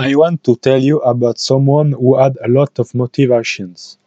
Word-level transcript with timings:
I 0.00 0.14
want 0.14 0.44
to 0.44 0.56
tell 0.56 0.82
you 0.82 1.00
about 1.00 1.38
someone 1.38 1.92
who 1.92 2.16
had 2.16 2.38
a 2.42 2.48
lot 2.48 2.78
of 2.78 2.94
motivations. 2.94 3.98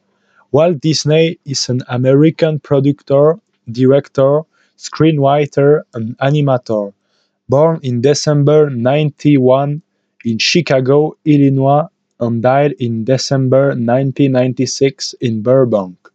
Walt 0.52 0.82
Disney 0.82 1.38
is 1.46 1.70
an 1.70 1.84
American 1.88 2.60
producer, 2.60 3.40
director, 3.72 4.42
screenwriter, 4.76 5.84
and 5.94 6.18
animator, 6.18 6.94
born 7.48 7.80
in 7.84 8.02
December 8.02 8.72
91 8.72 9.84
in 10.26 10.40
Chicago, 10.40 11.16
Illinois, 11.26 11.86
and 12.20 12.42
died 12.42 12.72
in 12.80 13.04
December 13.04 13.68
1996 13.68 15.14
in 15.22 15.44
Burbank. 15.44 16.10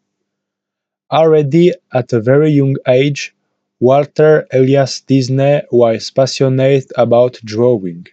Already 1.12 1.72
at 1.92 2.12
a 2.12 2.20
very 2.20 2.50
young 2.50 2.74
age, 2.88 3.32
Walter 3.78 4.44
Elias 4.52 5.02
Disney 5.02 5.62
was 5.70 6.10
passionate 6.10 6.90
about 6.96 7.34
drawing. 7.44 8.08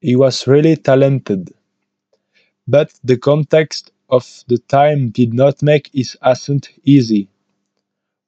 He 0.00 0.16
was 0.16 0.46
really 0.46 0.76
talented. 0.76 1.52
But 2.68 2.92
the 3.04 3.18
context 3.18 3.92
of 4.08 4.44
the 4.48 4.58
time 4.58 5.10
did 5.10 5.34
not 5.34 5.62
make 5.62 5.90
his 5.92 6.16
ascent 6.22 6.70
easy. 6.84 7.28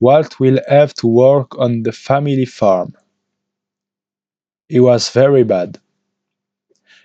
Walt 0.01 0.41
will 0.41 0.60
have 0.69 0.95
to 0.95 1.06
work 1.06 1.59
on 1.59 1.83
the 1.84 1.93
family 1.93 2.45
farm. 2.46 2.95
He 4.69 4.80
was 4.80 5.10
very 5.10 5.45
bad. 5.45 5.79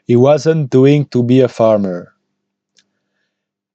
He 0.07 0.15
wasn't 0.15 0.71
doing 0.71 1.05
to 1.07 1.23
be 1.23 1.41
a 1.41 1.47
farmer. 1.47 2.13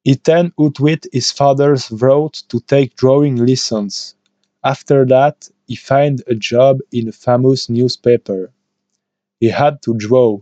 He 0.05 0.15
then 0.25 0.53
outwit 0.61 1.07
his 1.13 1.31
father's 1.33 1.89
vote 1.89 2.43
to 2.49 2.61
take 2.61 2.97
drawing 2.97 3.37
lessons. 3.37 4.15
After 4.65 5.07
that, 5.07 5.49
he 5.67 5.77
found 5.77 6.23
a 6.27 6.35
job 6.35 6.81
in 6.93 7.09
a 7.09 7.13
famous 7.13 7.69
newspaper. 7.69 8.53
He 9.41 9.49
had 9.49 9.83
to 9.83 9.95
draw, 9.95 10.41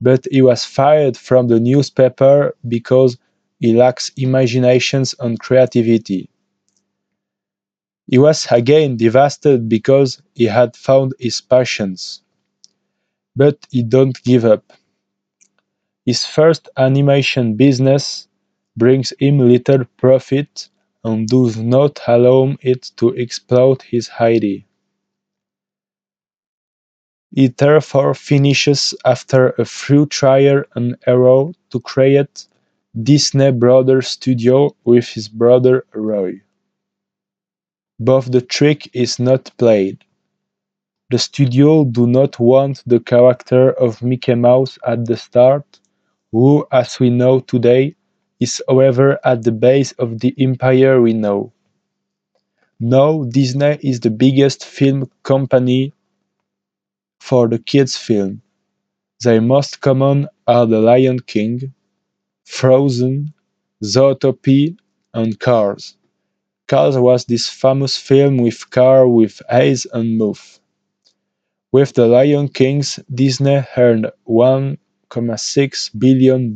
but 0.00 0.26
he 0.30 0.42
was 0.42 0.64
fired 0.64 1.16
from 1.16 1.48
the 1.48 1.60
newspaper 1.60 2.56
because 2.68 3.18
he 3.60 3.74
lacks 3.74 4.10
imaginations 4.16 5.14
and 5.20 5.38
creativity. 5.40 6.28
He 8.08 8.18
was 8.18 8.48
again 8.50 8.96
devastated 8.96 9.68
because 9.68 10.20
he 10.34 10.46
had 10.46 10.76
found 10.76 11.14
his 11.20 11.40
passions. 11.40 12.20
But 13.36 13.68
he 13.70 13.84
don't 13.84 14.20
give 14.24 14.44
up. 14.44 14.72
His 16.06 16.24
first 16.24 16.70
animation 16.78 17.54
business 17.56 18.28
brings 18.78 19.12
him 19.18 19.40
little 19.40 19.84
profit 19.98 20.70
and 21.04 21.28
does 21.28 21.58
not 21.58 22.00
allow 22.06 22.56
it 22.62 22.92
to 22.96 23.16
exploit 23.16 23.82
his 23.82 24.10
idea. 24.18 24.65
He 27.36 27.48
therefore 27.48 28.14
finishes 28.14 28.94
after 29.04 29.50
a 29.58 29.66
few 29.66 30.06
trial 30.06 30.64
and 30.74 30.96
error 31.06 31.52
to 31.68 31.80
create 31.80 32.48
Disney 33.02 33.52
Brothers 33.52 34.08
Studio 34.08 34.74
with 34.86 35.06
his 35.06 35.28
brother 35.28 35.84
Roy. 35.92 36.40
But 38.00 38.32
the 38.32 38.40
trick 38.40 38.88
is 38.94 39.18
not 39.18 39.54
played. 39.58 39.98
The 41.10 41.18
studio 41.18 41.84
do 41.84 42.06
not 42.06 42.40
want 42.40 42.82
the 42.86 43.00
character 43.00 43.70
of 43.70 44.02
Mickey 44.02 44.34
Mouse 44.34 44.78
at 44.86 45.04
the 45.04 45.18
start, 45.18 45.78
who, 46.32 46.66
as 46.72 46.98
we 46.98 47.10
know 47.10 47.40
today, 47.40 47.96
is 48.40 48.62
however 48.66 49.18
at 49.24 49.42
the 49.42 49.52
base 49.52 49.92
of 49.98 50.20
the 50.20 50.34
empire 50.38 51.02
we 51.02 51.12
know. 51.12 51.52
Now 52.80 53.24
Disney 53.24 53.78
is 53.82 54.00
the 54.00 54.10
biggest 54.24 54.64
film 54.64 55.10
company 55.22 55.92
for 57.26 57.48
the 57.48 57.58
kids 57.58 57.96
film. 57.96 58.40
Their 59.24 59.40
most 59.40 59.80
common 59.80 60.28
are 60.46 60.64
The 60.64 60.78
Lion 60.78 61.18
King, 61.18 61.74
Frozen, 62.44 63.34
Zootopia, 63.82 64.76
and 65.12 65.40
Cars. 65.40 65.96
Cars 66.68 66.96
was 66.96 67.24
this 67.24 67.48
famous 67.48 67.96
film 67.96 68.36
with 68.38 68.70
car 68.70 69.08
with 69.08 69.42
eyes 69.50 69.86
and 69.92 70.18
mouth. 70.18 70.60
With 71.72 71.94
The 71.94 72.06
Lion 72.06 72.46
Kings, 72.48 73.00
Disney 73.12 73.64
earned 73.76 74.12
$1.6 74.28 75.98
billion, 75.98 76.54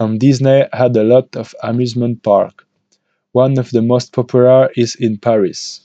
and 0.00 0.20
Disney 0.20 0.64
had 0.72 0.96
a 0.96 1.04
lot 1.04 1.36
of 1.36 1.54
amusement 1.62 2.24
park. 2.24 2.66
One 3.30 3.56
of 3.60 3.70
the 3.70 3.82
most 3.82 4.12
popular 4.12 4.70
is 4.76 4.96
in 4.96 5.18
Paris. 5.18 5.80